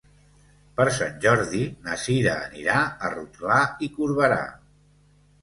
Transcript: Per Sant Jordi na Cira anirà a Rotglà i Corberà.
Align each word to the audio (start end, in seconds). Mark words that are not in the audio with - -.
Per 0.77 0.85
Sant 0.95 1.19
Jordi 1.25 1.61
na 1.89 1.97
Cira 2.05 2.33
anirà 2.47 2.81
a 2.87 3.13
Rotglà 3.17 3.61
i 3.89 3.93
Corberà. 4.01 4.43